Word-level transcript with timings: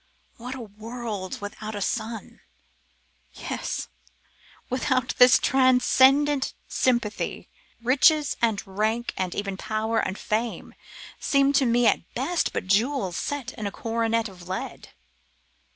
What 0.37 0.55
a 0.55 0.61
world 0.61 1.39
without 1.41 1.75
a 1.75 1.79
sun! 1.81 2.39
Yes! 3.33 3.87
without 4.67 5.13
this 5.19 5.37
transcendent 5.37 6.55
sympathy, 6.67 7.49
riches 7.83 8.35
and 8.41 8.65
rank, 8.65 9.13
and 9.15 9.35
even 9.35 9.57
power 9.57 9.99
and 9.99 10.17
fame, 10.17 10.73
seem 11.19 11.53
to 11.53 11.67
me 11.67 11.85
at 11.85 12.15
best 12.15 12.51
but 12.51 12.65
jewels 12.65 13.15
set 13.15 13.51
in 13.53 13.67
a 13.67 13.71
coronet 13.71 14.27
of 14.27 14.47
lead! 14.49 14.89